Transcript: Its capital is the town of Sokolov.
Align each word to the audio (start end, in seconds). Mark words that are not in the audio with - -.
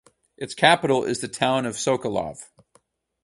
Its 0.35 0.55
capital 0.55 1.03
is 1.03 1.21
the 1.21 1.27
town 1.27 1.63
of 1.63 1.75
Sokolov. 1.75 2.47